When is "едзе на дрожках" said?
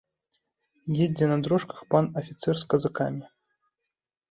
1.07-1.79